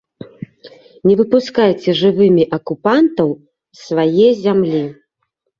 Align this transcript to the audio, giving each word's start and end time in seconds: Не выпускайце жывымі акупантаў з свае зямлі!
Не 1.07 1.15
выпускайце 1.19 1.89
жывымі 2.01 2.43
акупантаў 2.59 3.29
з 3.37 3.79
свае 3.87 4.27
зямлі! 4.43 4.83